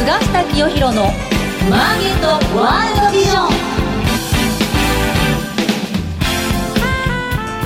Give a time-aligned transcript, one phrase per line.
[0.00, 1.02] 菅下清弘の
[1.68, 3.48] マーケットワールドビジョン。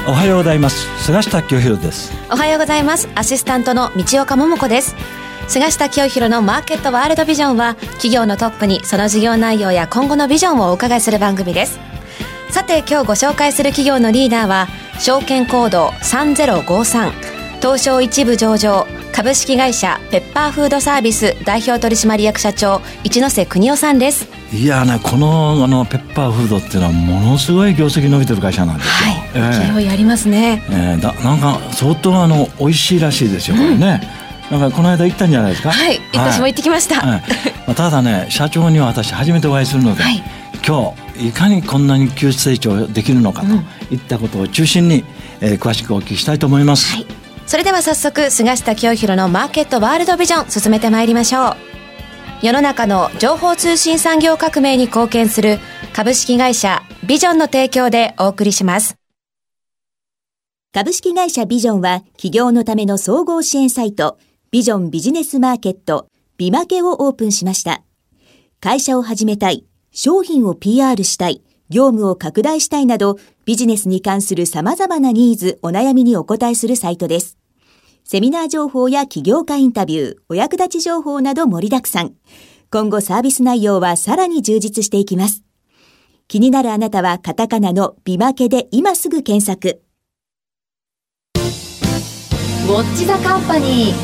[0.08, 0.88] おはようございます。
[1.04, 2.12] 菅下清弘です。
[2.32, 3.08] おはようございます。
[3.14, 4.96] アシスタントの道岡桃子です。
[5.46, 11.78] 菅下清弘のマーケットワールドビジョンは企業のトップにその事業内容や今後のビジョンをお伺いする番組です。
[12.50, 14.66] さて今日ご紹介する企業のリーダーは
[14.98, 17.12] 証券コード3053
[17.60, 24.26] 東証一部上場株式会社ペッパーフードサービス代表取締役社長一ノ瀬邦夫さんです。
[24.52, 28.88] いやねこのあのペッパーフードっていうのはものすごい業績伸びてる会社なんです
[29.38, 34.00] よ、はい、勢いありますね、えー、だなんか相当あの美味しいらしいですよこれね、
[34.50, 35.70] うん、なんかこの間行ったんじゃないですか？
[35.70, 37.22] はい、私も行ってきました、はい。
[37.68, 40.20] まあ、ただね社長には私初めてお会いするので、はい、
[40.66, 45.04] 今日いかにこんなに急成長できるのかといったことを中心に、
[45.40, 47.06] えー、詳しくお聞きしたいと思います、はい
[47.46, 51.56] それでは早速菅下清弘のマーケットワールドビジョン進めてまいりましょう。
[52.42, 55.58] 世の中の情報通信産業革命に貢献する
[55.92, 58.96] 株式会社ビジョンの提供でお送りします。
[60.72, 64.18] 株式会社ビジョンは企業のための総合支援サイト
[64.50, 66.08] ビジョンビジネスマーケット
[66.38, 67.82] ビマケをオープンしました。
[68.60, 77.38] 会社を始めたい商品を PR したい業務を拡大したいなど、ビジネスに関する様々なニーズ、お悩みにお答えするサイトです。
[78.04, 82.12] セミナー情報や起業家インタビュー、お役立ち情報など盛りだくさん。
[82.70, 85.42] 今後サービス内容はさらに充実していきます。
[86.28, 89.80] 気になるあなたはカタカナのビマケで今すぐ検索。
[92.66, 93.94] ウォッチザカンパニー。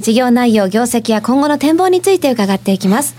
[0.00, 3.14] 事業内容、業績や今後の展望について伺っていきます。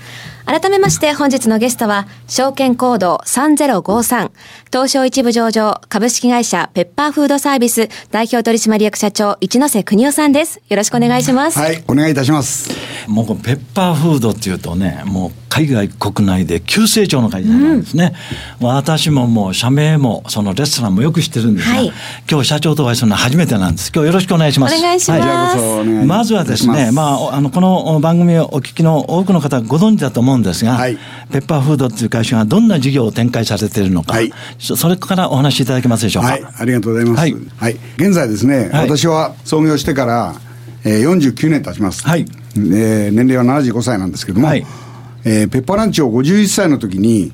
[0.46, 4.32] 改めまして本日のゲストは、証券コード3053、
[4.72, 10.62] 東証一部上場株式会社ペッパーフードサービス代表取締役社長一ノ瀬邦夫さんです。
[10.70, 11.58] よろしくお願いします。
[11.58, 12.70] はい、お願いいたします。
[13.08, 18.14] もうペッパーフードっていうとね、もう海外国内で急成長の会社なんですね、
[18.60, 21.94] うん、私ももう社名もそのレストランもよく知ってるんですが、はい、
[22.30, 23.89] 今日社長とお会いするのは初めてなんです。
[23.95, 24.78] 今日よろしくお願いします。
[24.78, 30.98] お願いします、はい、まずはですねまああのこの番組をお聞きの多くの方ご存知だと思うんですが、はい、
[31.32, 34.16] ペッパーフードっていう会社がどんな事業を展開されているのか、
[34.60, 36.30] それからお話しいただけますでしょうか？
[36.30, 36.44] はい。
[36.60, 37.76] ありがとうございます、はい。
[37.98, 40.36] 現在ですね、私は創業してから
[40.88, 42.28] えー、49年経ちます、はい。
[42.56, 44.64] えー、年齢は75歳なんですけども、はい、
[45.23, 47.32] えー、ペッパーランチを51歳の時に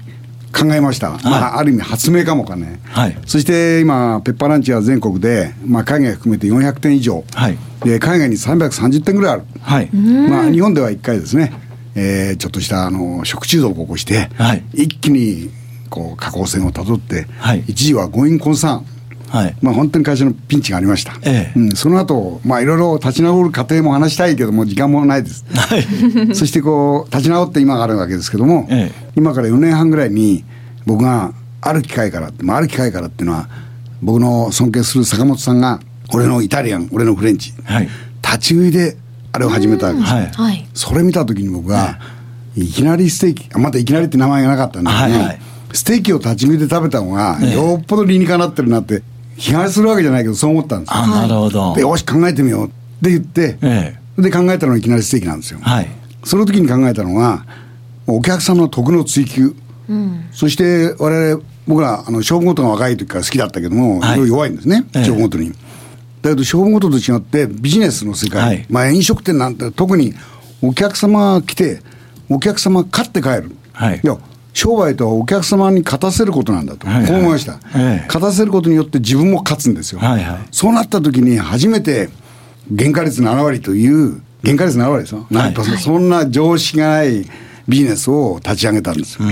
[0.58, 9.90] 考えました、はい、まあ、ある意味発明かもかね、はい、そして今ペッパーランチは全国で、まあ、海外含めて400点以上、はい、で海外に330点ぐらいある、はい。
[9.94, 11.52] まあ、日本では1回ですね、
[11.96, 15.50] えー、ちょっとしたあの食中毒を起こして、はい、一気に
[15.90, 21.58] こう下降線をたどって、はい、一時はゴインコンサーンはい、まあ本当に会社のピンチがありました、ええ。
[21.58, 25.86] うん、その後まあいろいろ立ち直る過程も話したいけども時間もないです、はい、
[26.36, 30.44] そしてこう立ち直って今があるわけですけども、ええ、今から4年半ぐらいに
[30.86, 31.32] 僕が
[31.62, 33.48] ある機会から、まあ、ある機会からっていうのは
[34.02, 35.80] 僕の尊敬する坂本さんが
[36.14, 37.90] 俺のイタリアン俺のフレンチ、はい、
[38.22, 38.98] 立ち食いで
[39.34, 42.00] あれを始めたわけです、はい、それ見た時に僕は、
[42.56, 42.68] い。
[42.68, 45.40] きなりステーキまたいきなりって名前がなかったんだけどね、はいはい。
[45.74, 49.04] ステーキを立ち食いで食べた方が、よっぽど理にかなってるなって
[49.38, 50.96] 批判するわけじゃないけどそう思ったんですよ。
[50.96, 51.76] あなるほど。
[51.76, 52.68] でよし考えてみよう。
[52.68, 55.88] って言って、ええ、で考えたのがいきなりステーキなんですよ、はい、
[56.24, 57.46] その時に考えたのは
[58.06, 59.56] お客さんの得の追求、
[59.90, 65.52] うん、そして我々僕らあの勝負事が若い時から好きだったけども、はい、弱いんですね、勝負事に、
[66.22, 70.14] だけど勝負事と違ってビジネスの世界、はい、まあ飲食店なんて特に
[70.62, 71.82] お客様が来て
[72.30, 74.18] お客様買って帰る、はい、いや
[74.54, 82.10] 商売とはお客様に勝たせることなんだと、はいはい、こう思いました、ええ、勝たせることによって自分も勝つんですよ、はいはい、そうなった時に初めて
[82.78, 85.54] 原価率7割という原価率7割ですよ、はい。
[85.54, 87.26] はい、そんな常識がない
[87.68, 89.28] ビジネスを立ち上げたんですよ。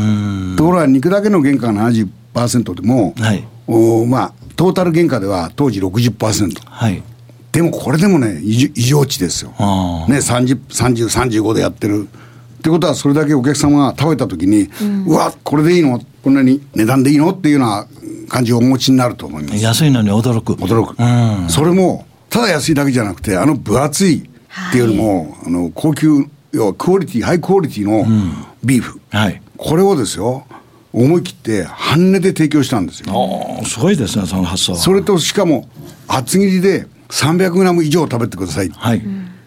[0.56, 7.03] ところが肉だけの原価が70%でも、はい、おまあトータル原価では当時60%、はい、
[7.52, 12.07] でもこれでもね異常値ですよ、ね、303035でやってる。
[12.10, 16.01] ってことはそれだけお客様が食べた時に、うん、うわこれでいいの？
[16.21, 17.30] こんなに値段でいいの？
[17.30, 17.88] っていうような
[18.27, 19.63] 感じをお持ちになると思います。
[19.63, 20.56] 安いのに驚く。
[20.56, 28.04] 驚く、うん、それもただ安いだけじゃなくてあの分厚いっていうよりも、はい、あの高級要はクオリティハイクオリティの
[28.62, 30.45] ビーフ、うん、はい、これをですよ
[30.94, 33.13] 思い切って半値で提供したんですよ。
[33.65, 35.69] すごいですねその発想それとしかも
[36.07, 39.01] 厚切りで 300g 以上食べてください、はい、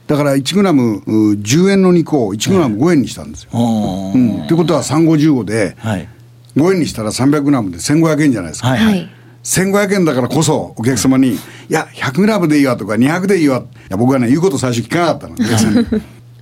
[0.06, 3.50] だから1グラム10円の肉を1グラム5円にしたんですよ。
[3.52, 6.08] うん、ってことは3515で、はい、
[6.56, 8.68] 5円にしたら300グラムで1500円じゃないですか。
[8.68, 9.08] はいはい。
[9.42, 13.58] 1500円だからこそお客様に、いや、100グラムでいいわとか200でいいわ。
[13.58, 15.86] いや、僕はね、言うこと最初聞かなかったの、 お客さんに。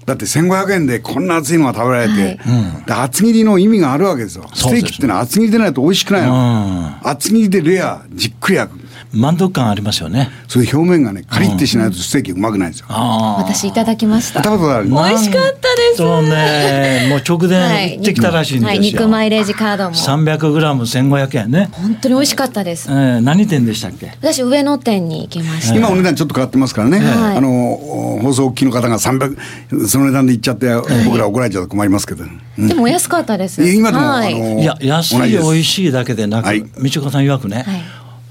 [0.07, 4.49] だって1500円でこんな厚いのが食べられて、はいで厚切りの意味があるわけですよ。
[4.55, 7.09] ステーキってのは厚切りでないと美味しくないの。
[7.09, 8.90] 厚切りでレア、じっくり焼く。
[9.13, 10.31] 満足感ありますよね。
[10.47, 12.87] それ表面がね、カリッてしないとステーキうまくないんですよ。
[12.89, 14.43] 私いただきました。
[14.43, 15.97] 食べたことある美味しかったです。
[15.97, 18.69] そうね、もう直前行ってきたらしいんですよ。
[18.69, 19.97] はい、肉マイレージカードも。
[19.97, 21.71] 300グラム1500円ね。
[21.73, 22.89] 本当に美味しかったです。
[22.89, 24.13] えー、何店でしたっけ？
[24.21, 25.75] 私上野店に行きました。
[25.75, 26.99] 今お値段ちょっと変わってますからね。
[27.01, 30.73] はい、あの、放送機の方が300、その値段で行っちゃって、
[31.05, 32.25] 僕ら怒られちゃうと困りますけど。
[32.59, 33.69] うん、でも安かったです。
[33.69, 37.81] 今でも、はい、あのいや、安い美味しいだけでなく、はい、道子さん曰くね、はい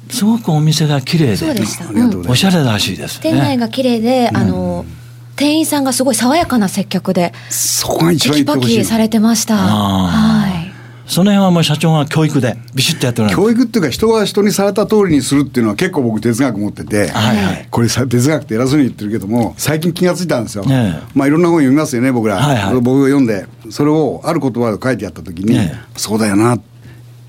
[0.10, 1.86] すごくお店が綺麗でそうでした、
[2.30, 4.86] おしゃれらしいです、店内が綺麗で、あの
[5.36, 9.56] 店員さんがすごい爽やかな接客でそこが一番テキパキされてました。
[9.56, 10.70] はい。
[11.10, 13.30] その辺はもう社長が教育でビシッとやってる。
[13.30, 26.60] 教育っていうか人が人にされた通りにするっていうのは結構僕哲学持ってて、はいはい、これ哲学って偉そうに言ってるけども最近気が付いたんですよ、ね、まあいろんな本読みますよね僕ら、はいはい、僕が読んでそれをある言葉で書いてあった時に、ね、そうだよな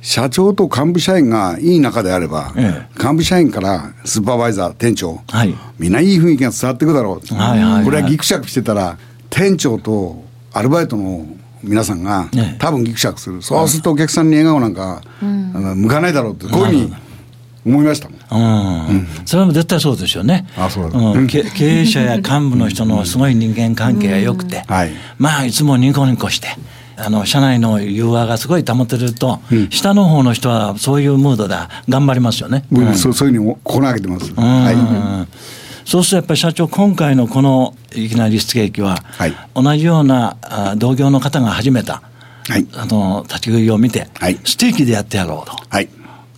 [0.03, 8.99] 社長と幹部社員がいい仲であれば、ええ、幹部社員からスーパーバイザー、店長、はい、みんないい雰囲気が伝わっていくだろう、はいはいはい、これはぎくしゃくしてたら、
[9.29, 11.27] 店長とアルバイトの
[11.63, 15.53] 皆さんが、え、多分ぎくしゃくする、そうするとお客さんに笑顔なんか、うん、
[15.83, 16.95] 向かないだろうって、こういうふうに
[17.67, 18.91] 思いましたもん。
[18.91, 20.47] うん、それも絶対そうですよね。
[20.57, 26.49] あそううん、経営者や幹部の人のすごい人間関係が良くて、はい、まあいつもニコニコして。
[27.01, 31.57] あの社内の融和がすごい保てると、うん、下の方の人はそういうムードで
[31.89, 32.65] 頑張りますよね。
[32.71, 34.33] うん、そうそういうふうに心がけてます。
[34.35, 42.03] はい、そうするとやっぱり社長今回のこのいきなり出撃は、はい、同じようなあ同業の方が始めた、
[42.49, 45.89] はい、あの立ち食いを見て、はい、ステーキでやってやろうと、はい、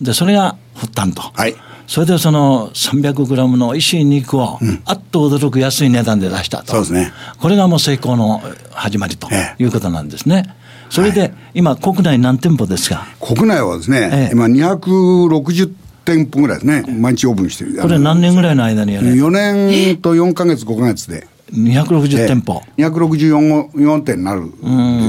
[0.01, 1.21] でそれが発端と。
[1.21, 1.55] はい
[1.87, 6.71] それでその300グラムの美味しい肉を、あっと驚く安い値段で出したと。
[6.71, 7.11] そうですね。
[7.39, 8.41] これがもう成功の
[8.71, 9.27] 始まりと
[9.59, 10.55] いうことなんですね。
[10.89, 13.05] それで、今、国内何店舗ですか？
[13.19, 15.71] 国内はですね、ええ、今260
[16.05, 17.75] 店舗ぐらいですね、毎日オープンしてる。
[17.81, 21.27] これ何年ぐらいの間にやる ?4 年と4か月、5か月で。
[21.51, 24.51] 260店舗、え264 4店になる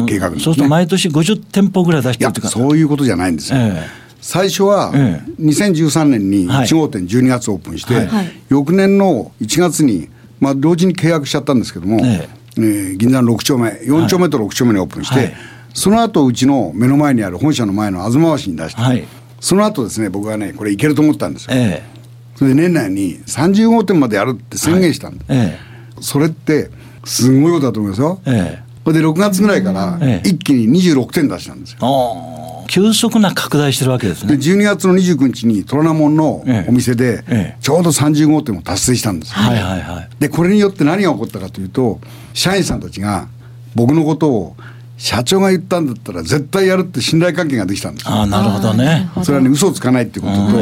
[0.06, 3.58] 計画、ね、そうすると毎年50店舗ぐらい出してるってそういうことじゃないんですよ。
[3.58, 4.90] ええ最初は
[5.38, 8.08] 2013年に1号店12月オープンして、
[8.48, 10.08] 翌年の1月に、
[10.40, 12.44] まあ、同時に契約しちゃったんですけども、ええ。
[12.56, 15.34] ー、銀座の6丁目4丁目と6丁目にオープンして、はい、
[15.74, 19.06] その後うちの目の前にある本社の前の東橋に出して、
[19.40, 21.82] その後ですね僕はねこれいけると思ったんですよ、ええ、
[22.34, 25.58] それで年内に30号店までやるって宣言したんで、え
[25.98, 26.70] え、それって
[27.04, 34.36] すごいことだと思いますよ、ええ、それで6月ぐらいから一気に26店出したんですよ、急速な拡大してるわけですね。
[34.36, 40.08] で、12月の29日に虎ノ門のお店で、ちょうど30号店を達成したんです、はいはいはい。
[40.18, 42.00] で、これによって何が起こったかというと、
[42.34, 43.28] 社員さんたちが
[43.74, 44.56] 僕のことを
[44.96, 49.08] 社長が言ったんだったら絶対やるって信頼関係ができたんですあなるほどね。
[49.22, 50.58] それはね、嘘をつかないっていうことと、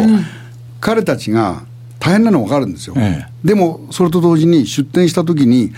[0.80, 1.64] 彼たちが
[1.98, 2.94] 大変なの分かるんですよ。
[2.96, 5.72] ええ、でも、それと同時に出店した時に、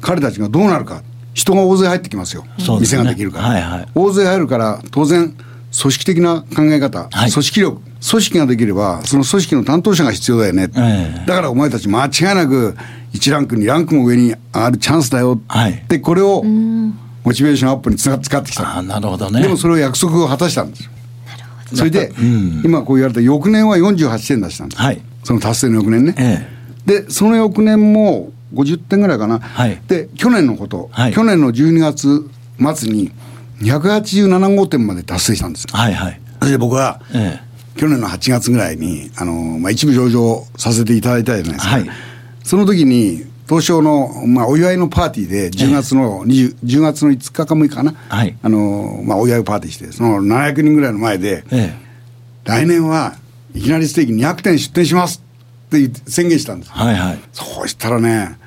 [0.00, 1.02] 彼たちがどうなるか。
[1.36, 2.44] 人が大勢入ってきますよ。
[2.58, 3.88] すね、店ができるから、はいはい。
[3.94, 5.36] 大勢入るから、当然、
[5.78, 12.74] 組織的な考え方、はい、組織力、組織ができれば、その組織の担当者が必要だよね、えー、だからお前たち、間違いなく
[13.12, 20.90] 1ランク、2ランクも上に上がるチャンスだよ、はい、で、これをモチベーションアップにつが使ってきた、あなるほどね、でもそれを約束を果たしたんですよ。
[21.74, 26.14] それで、うん、今こう言われた翌年は48点出したんです、はい、その達成の翌年ね。
[26.16, 32.30] えー、で、その翌年も50点ぐらいかな、はい、で去年のこと、はい、去年の12月
[32.74, 33.12] 末に、
[33.60, 35.66] 287号店まで達成したんです。
[35.70, 36.20] はいはい。
[36.40, 41.76] それで僕は、ええ、去年の8月ぐらいに、あの、まあ、一部上場させていただいたじゃないですか。
[41.76, 41.90] はい、
[42.44, 51.86] その時に、東証の、まあ、お祝いのパーティーで、10月の20、ええ、10月の5日か6日かな、はい、あの、まあ、お祝いパーティーして、その700人ぐらいの前で、ええ、
[52.44, 53.14] 来年は
[53.54, 55.22] いきなりステーキ200点出店します
[55.66, 56.72] って宣言したんです。
[56.72, 57.18] はいはい。
[57.32, 58.38] そうしたらね、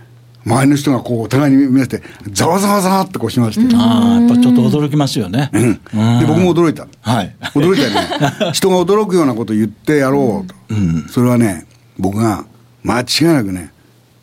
[0.46, 8.52] 周りの人がこうお互いに見てざわざわざわってこうしまして、ああやっぱちょっと驚きますよね、うん、で僕も驚いた、はい、驚いたよね。
[8.54, 12.46] 人が驚くようなことを言ってやろうと、うん、それはね僕が
[12.84, 13.72] 間違いなくね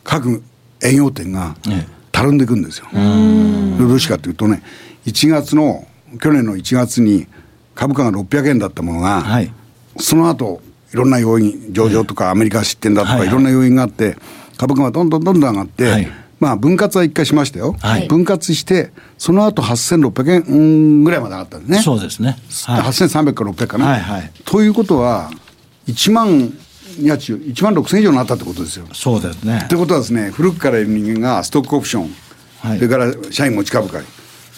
[0.02, 0.42] 各
[0.82, 1.54] 営業店が
[2.12, 2.86] たるんでいくんですよ、
[3.78, 4.62] どうしかというとね
[5.06, 5.86] 1月の
[6.20, 7.26] 去年の1月に
[7.74, 9.52] 株価が600円だったものが、はい、
[9.98, 10.62] その後
[10.92, 14.16] いろんな要因上場とかアメリカ出店だとかいろんな要因があって、
[14.56, 16.08] 株価がどんどんどんどん上がって、はい、
[16.40, 21.82] まあ分割は一回しましたよ、はい、分割して、その後8600円ぐらいまで上がったんですね。
[21.82, 22.36] そうですね。
[22.66, 23.86] はい、8300から600かな。
[23.86, 25.30] はいはい、ということは、
[25.88, 26.52] 1万、
[27.00, 28.86] 家賃1万6000以上になったってことですよ。
[28.92, 29.62] そうですね。
[29.64, 32.10] ってことはですね、古くからいる人間がストックオプション、
[32.60, 34.02] はい、それから社員持ち株会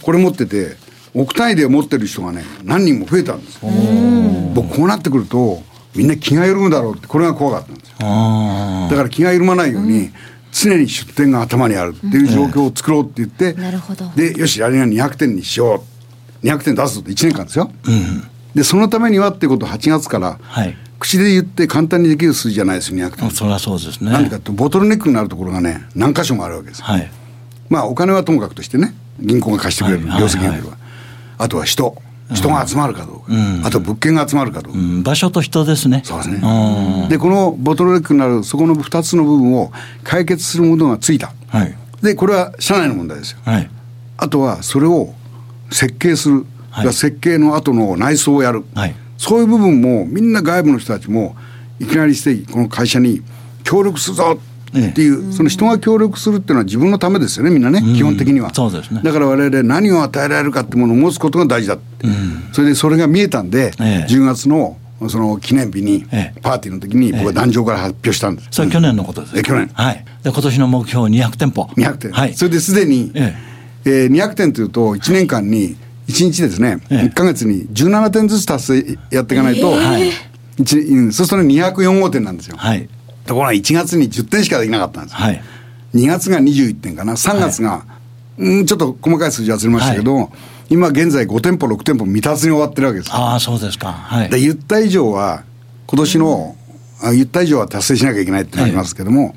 [0.03, 0.77] これ持ってて
[1.15, 3.61] 億単位で持ってる人がね何人も増えたんです
[4.55, 5.63] 僕こうなってくると
[5.95, 7.97] みんな気が緩むだろうってこれが怖かったんですよ。
[8.91, 10.11] だから気が緩まないように、
[10.53, 14.11] 常に出店が頭にあるっていう状況を作ろうって言って、なるほど。
[14.17, 15.99] でよし来年は200点にしよう。
[16.43, 24.13] 200点出すと1年間ですよ、うん、でそのためにはってことを8月から、はい、口で言って簡単にできる数字じゃないですよ200点そりゃそうですね。
[24.13, 27.11] なんでかってボトルネックになるところがね何箇所もあるわけですはい。
[27.69, 30.77] まあお金はともかくとしてね銀行が貸してくれる、業績が出るわ、
[31.39, 32.01] あとは人
[32.35, 36.03] 人が集まるかどうか、うん、あと物件が集まるかどうか、うん、場所と人ですね。
[36.05, 37.07] そうですね。
[37.09, 39.73] でこのボトルネックになるそこの2つの部分を
[40.05, 43.71] 解決するものがついた、はい、でこれは社内の問題ですよ、はい、
[44.17, 45.15] あとはそれを
[45.71, 51.37] 設計する、はい、設計の後の内装をやる、はい、そういう部分もみんな外部の人たちも
[51.81, 53.23] いきなりしてこの会社に
[53.65, 62.07] 協力するぞっていう、その人が協力するっていうのは自分のためですよねみんなね、基本的にはそうですねだから我々何を与えられるかってものを持つことが大事だって、
[62.53, 64.77] それでそれが見えたんで、え10月の
[65.09, 66.05] その記念日に、
[66.43, 68.49] パーティーの時に僕は壇上から発表したんです。
[68.51, 69.39] それ去年のことです。
[69.39, 69.71] え、去年。
[69.73, 70.05] はい。
[70.25, 71.71] で、今年の目標200店舗。
[71.77, 72.13] 200店。
[72.13, 72.35] はい。
[72.35, 73.37] それですでに、え
[73.85, 75.77] えー、200店というと、1年間に、
[76.09, 80.11] 1日ですね、ええ、1か月に17点ずつ達成やっていかないと、はい、
[80.57, 82.57] そうするとね、204号店なんですよ。
[82.57, 82.89] はい。
[83.29, 85.15] ところが1月に10点しかできなかったんです。
[85.15, 85.43] はい。
[85.95, 87.85] 2月が21点かな、3月が、は
[88.39, 90.29] い、うん、ちょっと細かい数字忘れましたけど、はい、
[90.71, 93.13] 今現在5店舗、6店舗未達に終わってるわけです。
[93.13, 93.93] ああ、そうですか。
[93.93, 94.31] はい。
[94.31, 95.45] で、言った以上は、
[95.87, 96.57] 今年の、
[97.05, 99.35] うん、言った以上は達成しなきゃいけないってなりますけども、はい、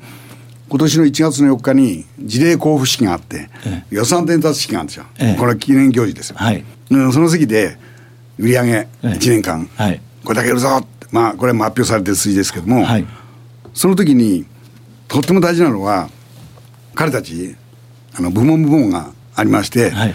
[0.70, 5.04] 今年の1月の4日に事例交付式があって、ええ、予算伝達式があるんですよ。
[5.18, 6.36] え、これは記念行事ですよ。
[6.38, 6.64] はい。
[6.88, 7.76] その席で、
[8.38, 13.06] 売上1年間、はい、これだけやるぞって、まあ、これも発表されてる数字ですけども、はい、
[13.74, 14.44] その時に、
[15.08, 16.08] とっても大事なのは、
[16.94, 17.56] 彼たち、
[18.14, 20.14] あの部門部門がありまして、はい、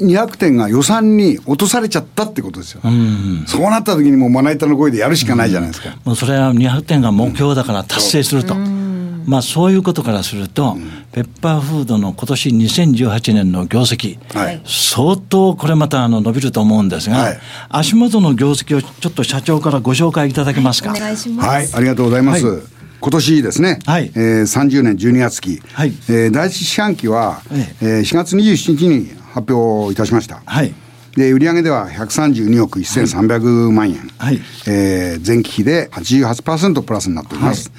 [0.00, 10.76] 200点が予算に落とされちゃったってことですよ、うん、そうなった時にもうまな板の声でやるしかないじゃないですか、うん、もうそれは200点が目標だから達成すると、うん、まあ、そういうことからすると、
[11.12, 17.38] ペッパーフードの今年2018年の業績、はい、相当これまたあの伸びると思うんですが、はい、
[17.70, 20.90] 足元の業績をちょっと社長からご紹介いただけますか？
[20.90, 21.48] お願いします。
[21.48, 22.77] はい、ありがとうございます。
[23.00, 27.42] 今年ですね、はい、えー、30年12月期、はい、えー、第一四半期は、
[27.80, 30.42] えー、4月27日に発表いたしました。
[30.44, 30.74] はい。
[31.16, 37.70] で売上では132億1300万円、はい、えー、前期比で88%プラスになっております、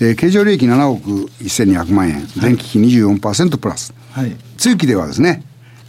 [0.00, 1.10] はい、えー、経常利益7億
[1.42, 5.44] 1200万円、前期比24%プラス、はい、通期ではですね、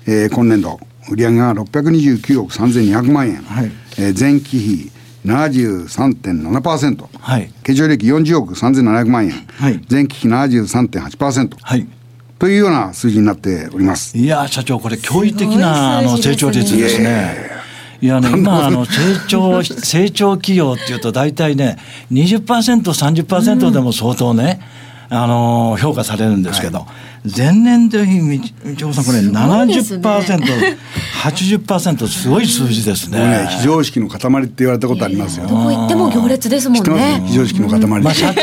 [0.08, 0.78] えー、今年度
[1.10, 4.92] 売上が629億3200万円、はい、えー、前期比
[5.26, 11.88] 73.7%、はい、経常利益40億3700万円、はい、前期比73.8%、はい、
[12.38, 14.18] というような数字になっております。
[14.18, 17.60] いや社長これ驚異的なあの成長率ですね。
[18.02, 18.92] いやね、今、 あの、成
[19.28, 21.78] 長、 成長企業っていうと大体ね、
[22.12, 24.79] 20%、30%でも相当ね、うん、
[25.10, 26.88] あの、評価されるんですけど、はい
[27.26, 30.78] 前年度比、道夫さん、これ70%、ね、
[31.22, 33.20] 80%、すごい数字ですね。
[33.20, 35.48] ね非常識の塊って言われたことありますよ。
[35.48, 37.22] どこ行っても行列ですもんね。
[37.28, 38.34] 非常識の塊、まあ、社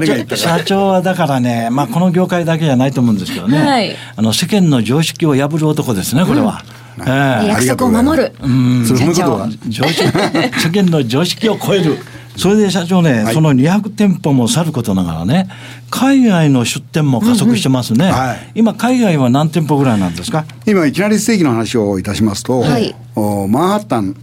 [0.00, 6.64] 長 社長はだからね、まあ、この業界だけじゃないと思うんですけどね、はい、あの世間の常識を破る男ですね、これは。
[6.98, 8.32] うん、えー、約束を守る。
[8.40, 9.48] うん、そのことは？
[9.68, 10.04] 常識
[10.58, 11.98] 世間の常識を超える。
[12.36, 15.48] それで社長ね、はい、その200店舗もさることながらね、
[15.90, 18.10] 海外の出店も加速してますね、うん。
[18.10, 20.44] うんはい、今、海外は何店舗ぐらいなんですか？
[20.66, 24.16] 今、いきなりステーキの話をいたしますと、はい、おマンハッタン、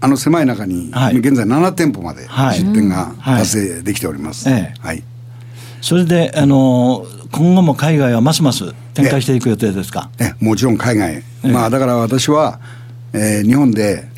[0.00, 4.48] あの狭い中に、はい、現在7店舗まで出店が達成できております。
[4.48, 5.02] はい、はい、
[5.80, 10.10] それで、あの今後も海外はますます展開していく予定ですか？
[10.20, 12.60] えもちろん海外、まあ、だから私は、
[13.12, 14.08] えー、日本で、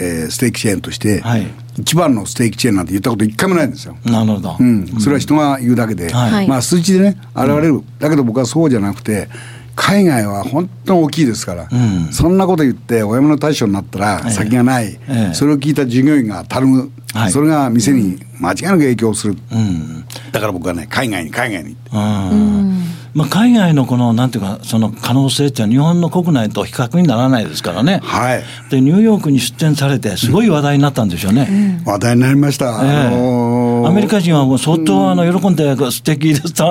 [0.00, 1.46] えー、ステーキチェーンとして、はい、
[1.78, 3.96] 一番のステーキチェーンなんて言ったこと一回もないんですよ。
[4.04, 4.56] なるほど。
[4.58, 4.86] うん。
[5.00, 7.82] それは人が言うだけで、はい、まあ数値でね、現れる。
[7.98, 9.28] だけど僕はそうじゃなくて、
[9.76, 11.76] 海外は本当に大きいですから、う
[12.08, 22.80] ん、そんなこと言ってお嫁の対象になったら先がない、ええ、それを聞いた従業員がたるむ、はい、それが店に間違いなく影響する、うん、だから僕はね海外に海外に、うん。
[23.14, 36.64] まあ、海外のこのなんていうかその可能性っていうのは日本の国内と比較にならないですからね、はい、でニューヨークに出店されてすごい話題になったんでしょうね、うん、話題になりました、えー、あのー、アメリカ人はもう相当あの喜んで素敵レスト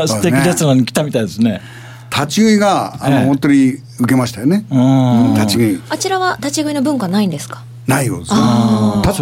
[0.68, 1.62] ランに来たみたいですね。
[2.13, 4.65] 立ち食いがあの、えー、本当に受けましたよね。
[5.34, 5.82] 立ち食い。
[5.89, 7.63] あちらは立ち食いの文化ないんですか？
[7.88, 8.32] ないよ立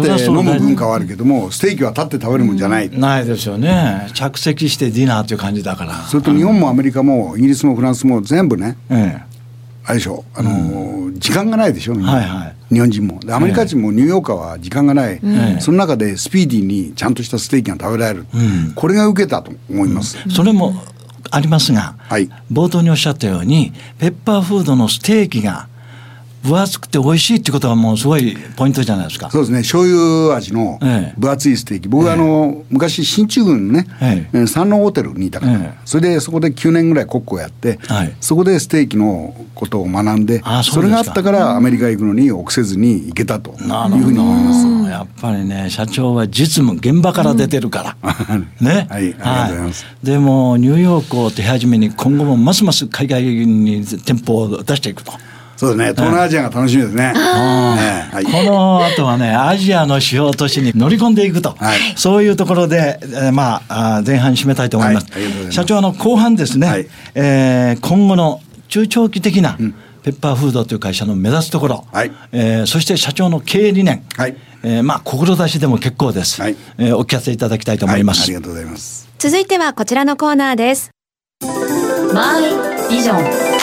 [0.02, 4.08] って飲む文化はあるけどもステーキは立って食べるもんじゃない、うん、ないですよね。
[4.14, 5.94] 着席してディナーっていう感じだから。
[6.04, 9.22] それと日本もアメリカもイギリスもフランスも全部ね、ええ、
[9.84, 10.24] あれでしょ。
[10.34, 13.20] あの、うん、時間がないでしょ、はいはい、日本人も。
[13.30, 18.38] アメリカ人もニューヨーカーは時間がない、ええ、その中でスピーディーにちゃんとしたステーキが食べられる、う
[18.70, 20.72] ん、これが受けたと思います、それも
[21.34, 25.68] ありますが、はい、冒頭におっしゃったようにペッパーフードのステーキが
[26.42, 29.30] 分厚くて美味しいってことはもうすごいポイントじゃないですか。
[29.30, 29.58] そうですね。
[29.58, 30.78] 醤油味の
[31.16, 31.88] 分厚いステーキ。
[31.88, 33.86] 僕はあの、昔進駐軍ね、
[34.46, 37.78] 山王ホテルにいたから、それでそこで9年ぐらいコックをやって、
[38.20, 44.82] そこでステーキのことを学んで、それがあったからアメリカ行くのに臆せずに行けたというふうに思います。
[44.90, 48.12] やっぱりね、社長は実務、現場から出てるから。
[48.60, 48.86] ね。
[48.90, 49.86] はい、ありがとうございます。
[50.02, 55.12] でも、ニューヨークを手始めに今後もますます海外に店舗を出していくと。
[55.62, 57.12] そうですね、東南アジアが楽しみですね。
[57.12, 65.12] ねはい、この後はね、アジアの主要都市に乗り込んでいくと、はい、そういうところで、えー、まあ、前半締めたいと思います。
[65.12, 65.52] はい、ます。
[65.52, 69.56] 社長の後半ですね、はい、えー、今後の中長期的な、
[70.02, 72.10] ペッパーフードという会社の目指すところ、はい。
[72.32, 74.36] えー、そして社長の経営理念、はい。
[74.64, 76.56] えー、まあ志でも結構です、はい。
[76.78, 79.08] えー、お聞かせいただきたいと思います、はい、ありがとうございます。
[79.20, 80.90] 続いてはこちらのコーナーです。
[82.12, 83.61] マイビジョン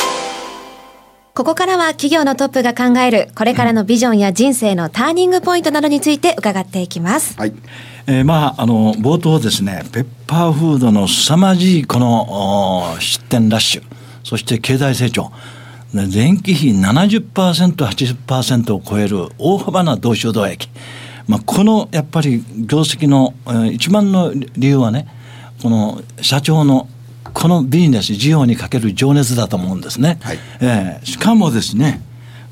[1.40, 7.40] ここからは企業のトップが考えるこれからのビジョンや人生のターニングポイントなどについて伺っていきます。
[7.40, 7.54] はい。
[8.08, 13.84] えー、まああの冒頭ですね、ペッパーフードの凄まじいこの出店ラッシュ、
[14.26, 15.32] そして経済成長。
[15.94, 20.70] 前期比70%、80%を超える大幅な同収動益。
[21.30, 25.08] まあ、このやっぱり業績の、えー、一番の理由はね、
[25.62, 26.90] この社長の
[27.34, 30.18] このビジネス事業にかける情熱だと思うんですね。
[30.22, 32.02] はい、えー、しかもですね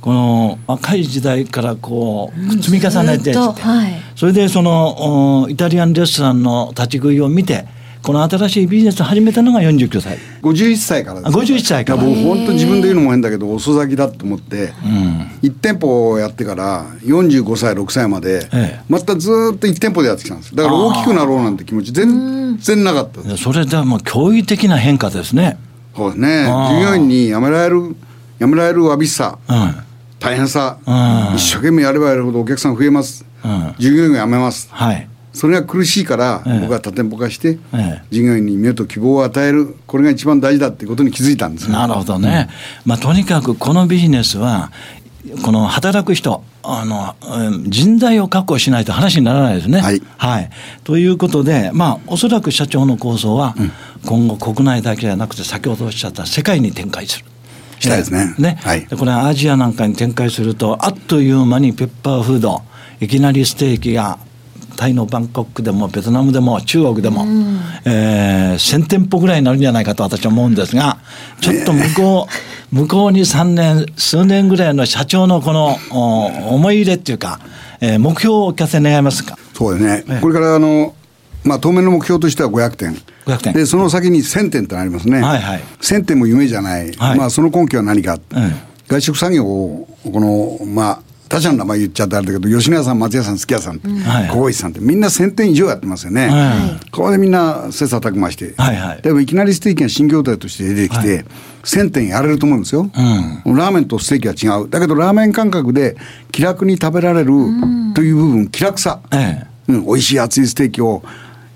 [0.02, 7.66] この若い時代からこう積み重ねて、うんはい、それでそのイタリアンレストランの立ち食いを見て
[8.08, 10.18] この新しいビジネスを始めたのが49歳。
[10.42, 12.02] 51歳からです、ね、51歳から。
[12.02, 23.36] 僕本当自分で言うのも変だけど遅咲きだと思って、うん、1店舗やってから45歳6歳まで、ええ、またずっと1店舗でやってきたんですだから大きくなろうなんて気持ち全然なかった。
[23.36, 25.58] それでもう驚異的な変化ですね。
[25.94, 26.46] そうですね。
[26.46, 27.94] 従業員に辞められる
[28.40, 29.76] 辞められるわびしさ、うん、
[30.20, 30.78] 大変さ、
[31.36, 33.26] 一生懸命やればやるほどお客さん増えます、
[33.78, 37.60] 従業員が辞めます、はいそれが苦しいから、僕は多店舗化して、
[38.10, 42.50] 従業員に目と希望を与える、これが一番大事だっていうことに気づいたんです、ね、なるほどね、
[42.86, 44.72] うん、まあ、とにかくこのビジネスは、
[45.44, 47.16] この働く人、あの
[47.68, 49.80] 人材を確保しないと話にならないですね。
[49.80, 50.50] はい、はい、
[50.84, 53.56] ということで、まあ、おそらく社長の構想は、
[54.06, 57.26] 今後、国内だけじゃなくて、先ほどおっしゃった世界に展開する。
[57.80, 58.34] したいですね。
[58.40, 62.64] ね、はい、これアジアなんかに展開すると、あっという間にペッパーフード、
[63.00, 64.18] いきなりステーキが
[64.78, 71.00] タイのバンコクでもベトナムでも中国でも、うん、えー、1000店舗ぐらいになるんじゃないかと私は思うんですが
[71.42, 72.28] ちょっと向こ
[72.72, 75.78] う、 向こうに3年数年ぐらいの社長のこの
[76.50, 77.40] 思い入れっていうか、
[77.82, 79.38] えー、目標をお聞かせ願いますか？
[79.54, 80.94] そうですね、これからあの
[81.44, 82.94] まあ、当面の目標としては500点。
[83.26, 83.54] 500点。
[83.54, 85.22] で、その先に1000点ってありますね。
[85.22, 86.92] はいはい、1000点も夢じゃない。
[86.92, 88.20] はい、まあ、その根拠は何か。
[88.90, 93.80] 外食産業を、この、まあ、他社の名前言っちゃってあれだけど吉野家さん松屋さん月屋さん
[94.32, 101.26] 小石さんってみんな1000点以上やってますよね、はい、ここでみんな切磋琢磨して、はいはい、でもいきなりステーキが新業態として出てきて、はい、
[101.64, 102.90] 1000点やれると思うんですよ、
[103.46, 104.70] うん、ラーメンとステーキは違う。
[104.70, 105.98] だけどラーメン感覚で
[106.32, 107.32] 気楽に食べられる
[107.94, 109.72] という部分気楽さ、ええ。
[109.72, 111.04] うん、美味しい熱いステーキを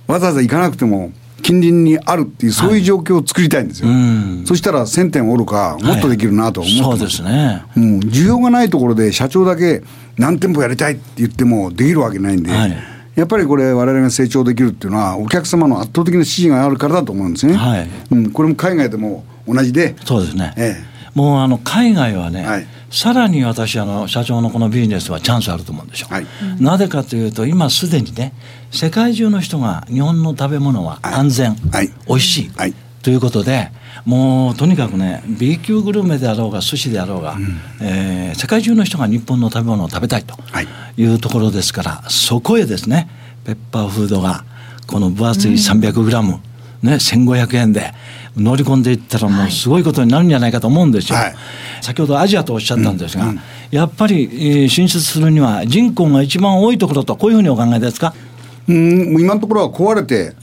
[0.07, 3.89] わざわざ行かなくても近隣にあるっていう、そういう状況を作りたいんですよ。
[3.89, 7.63] はい、そしたら1000点おるか、もっとできるなと思って、はい、そうですね。
[7.75, 9.83] うん、需要がないところで社長だけ
[10.17, 12.77] 何店舗やりたいって言ってもできるわけないんで、はい、
[13.15, 17.55] やっぱりこれ、我々が成長できるっていうのは、お客様の圧倒的な支持があるからだと思うんですね。
[17.55, 19.95] はいうん、これも海外でも同じで。
[20.05, 20.53] そうですね。
[20.57, 26.25] ええ、もうあの海外はね、はいさらに私あの社長のこのビジネスはチャンスあると思うんですよ、はい、
[26.59, 28.33] なぜかというと今すでにね
[28.71, 33.71] 世界中の人が日本の食べ物は安全、はい、美味しい、はい、ということで
[34.05, 40.35] もうとにかくね B 級グルメであろうが寿司であろうが、うん、えー、世界中の人が日本の食べ物を食べたいと
[40.97, 41.05] い。
[41.05, 43.09] うところですから、そこへですね
[43.45, 44.43] ペッパーフードが
[44.87, 47.93] この分厚い 300g、うん、ね、1500円で
[48.37, 51.17] 乗り込んでいったらもうすごいことになるんじゃないかと思うんですよ。
[51.17, 51.35] はい、
[51.81, 53.39] 先ほどアジアとおっしゃったんですが、うんうん、
[53.71, 58.13] やっぱり進出するには人口が一番多いところとこういうふうにお考えですか？
[58.67, 60.35] うん今のところは壊れて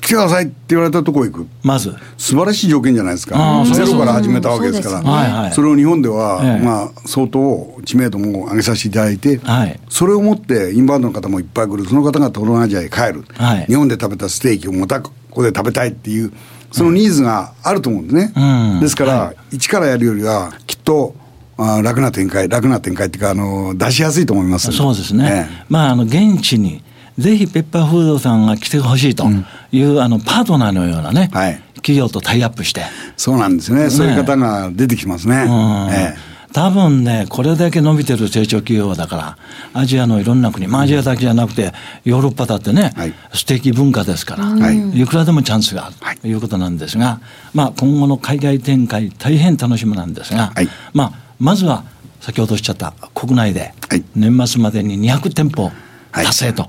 [0.00, 1.46] きてくださいって言われたとこ行く。
[1.62, 1.94] まず。
[2.16, 3.64] 素晴らしい条件じゃないですか。
[3.66, 5.02] ゼロから始めたわけですから。
[5.02, 11.84] そね、それを日本では、ええ、まあ、相当知名度も上げさせていただいて、はい、それをもってインバウンドの方もいっぱい来る。
[11.84, 13.24] その方が東南アジアへ帰る。
[13.34, 16.32] はい、日本で食べたステーキをまたここで食べたいっていう、
[16.70, 18.32] そのニーズがあると思うんですね。
[18.36, 21.14] うん、ですから、はい、一からやるよりは、きっと、
[21.56, 26.82] あ楽な展開、楽な展開っていうか、あの出しやすいと思います、そうですね、ええ、まあ、あの現地に
[27.18, 29.26] ぜひペッパーフードさんが来てほしいと
[29.72, 32.82] いう、うん、あのパートナーのようなね、はい、企業とタイアップして。
[33.16, 35.44] そうなんですね、ねそういう方が出てきますね。
[35.46, 35.92] うん。
[35.92, 39.38] ええ多分ね、これだけ伸びてる成長企業だから、
[39.72, 41.72] アジアのいろんな国、まあ、アジアだけじゃなくて、
[42.04, 46.20] ヨーロッパだってね、はい、素敵文化ですから、はい、いくらでもチャンスがある。
[46.20, 46.32] とい。
[46.32, 47.20] うことなんですが、
[47.54, 51.84] まあ、今後の海外展開、大変楽しみなんですが、はい、まあ、まずは
[52.20, 53.72] 先ほどおっしゃった国内で、
[54.16, 55.70] 年末までに200店舗
[56.12, 56.68] 達成と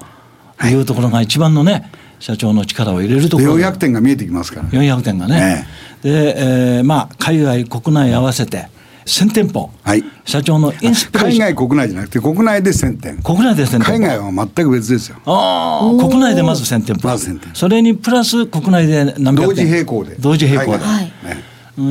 [0.63, 0.74] い。
[0.76, 3.56] うところが一番のね、社長の力を入れるところ。
[3.56, 5.65] 400点が見えてきますから、400点がね、
[6.04, 8.67] で、えー、まあ海外国内合わせて
[9.12, 11.45] 1000店舗、はい、社長のインスピレーション。
[11.45, 15.17] 海外国内じゃなくて国内で1000店国内で1000店海外は全く別ですよ。
[15.26, 20.15] ああ国内でまず1000店舗まず1000店それにプラス国内で何百店同時並行で。
[20.15, 21.11] 同時並行で、はいね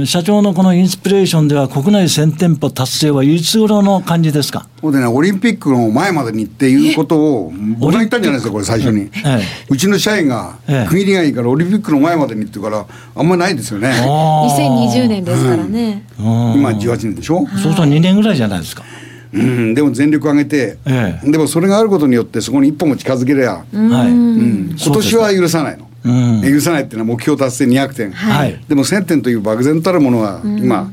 [0.06, 4.66] 社長のこのインスピレーションでは国内1000店舗達成はいつ頃の感じですか？
[4.80, 9.02] そうでね、オリンピックの前までにっていうことを、僕が言ったんじゃないですか、これ最初に。
[9.02, 13.88] ええ、うちの社員が、区切りがいいからオリンピックの前までにって言うから、あんまりないですよね。
[13.88, 16.06] 2020年ですからね。
[16.18, 16.24] うん、
[16.54, 17.46] 今18年でしょ？
[17.48, 18.84] そうすると2年ぐらいじゃないですか。
[19.32, 24.10] うん、でも全力を挙げて、ええ、でもそれがあることによってそこに一歩も近づけりゃ、はい。
[24.10, 25.89] うん、今年は許さないの。
[26.04, 30.90] うん、許さないっていうのは目標達成200点、はい、でも1000点という漠然たるものは今、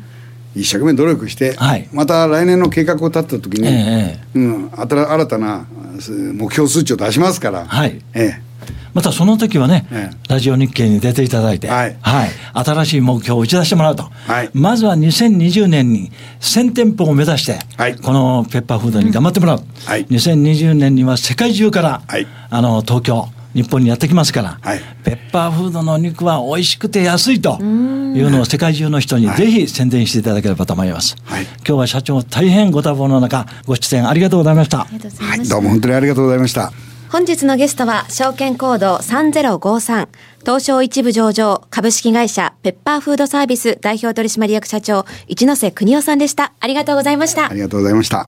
[0.55, 5.65] 一生懸命努力して、はい、また来年の計画を立った時に、ええ、うん、新たな
[6.33, 8.01] 目標数値を出しますから、はい。
[8.13, 8.41] ええ、
[8.93, 11.97] またその時はね、ええ、ラジオ日経に出ていただいて、はい。
[12.01, 27.63] はい、新しい目標を打ち出してもらうと、はい、まずは2020年に1000店舗を目指して、はい、このペッパーフードに頑張ってもらう、はい、2020年には世界中から、はい、あの東京日本にやってきますから、はい、ペッパーフードの肉は美味しくて安いとい
[28.21, 31.15] うのを世界中の人にぜひ宣伝していただければと思います。
[31.23, 34.85] はい、今日は社長大変ご多忙の中ご出演ありがとうございました。
[34.85, 36.71] はい、どうも本当にありがとうございました。
[37.09, 40.07] 本日のゲストは証券コード3053
[40.41, 46.53] 東証一部上場株式会社ペッパーフードサービス代表取締役社長一ノ瀬邦夫さんでした。
[46.59, 47.49] ありがとうございました。
[47.49, 48.27] ありがとうございました。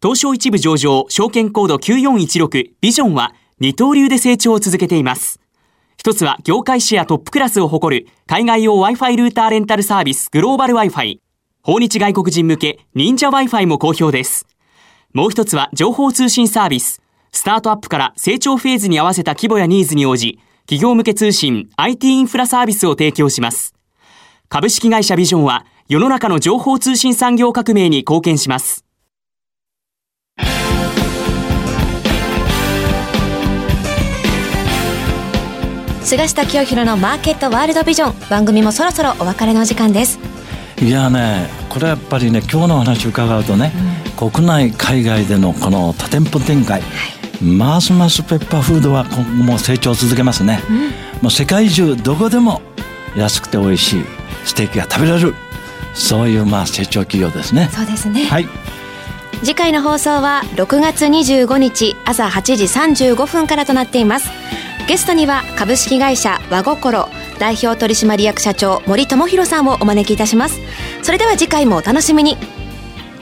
[0.00, 5.40] 東証一部上場証券コード9416ビジョンは二刀流で成長を続けています。
[5.96, 11.18] 一つは業界シェアトップクラスを誇る海外用 Wi-Fi ルーターレンタルサービスグローバル Wi-Fi。
[11.62, 14.46] 訪日外国人向け忍者 Wi-Fi も好評です。
[15.12, 17.02] もう一つは情報通信サービス。
[17.32, 23.74] スタートアップから成長フェーズに合わせた規模やニーズに応じ、企業向け通信 IT インフラサービスを提供します。
[24.48, 28.84] 株式会社ビジョンは世の中の情報通信産業革命に貢献します。
[36.08, 38.30] 菅下清弘のマーケットワールドビジョン。
[38.30, 40.18] 番組もそろそろお別れの時間です。
[40.80, 43.72] いやねこれやっぱりね今日の話伺うとね、
[44.22, 46.86] うん、国内海外でのこの多店舗展開、は
[47.42, 50.78] い、ますますペッパーフードは今後も成長を続けますね、うん、
[51.24, 52.62] もう世界中どこでも
[53.14, 54.04] 安くて美味しい
[54.46, 55.34] ステーキが食べられる
[55.92, 57.68] そういうまあ成長企業ですね。
[57.70, 58.24] そうですね。
[58.24, 58.46] はい。
[59.42, 64.30] 次回の放送は6月25日朝8時35分からとなっています
[64.88, 70.60] ゲストには株式会社和心代表取締役社長森友博さんをお招きいたします
[71.02, 72.38] それでは次回もお楽しみに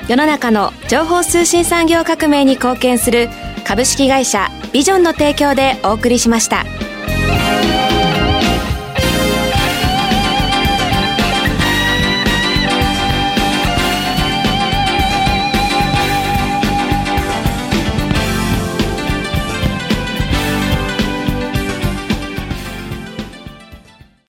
[0.09, 3.29] 世の中の情報通信産業革命に貢献する
[3.67, 6.86] 株式会社ビジョンの提供でお送りしました。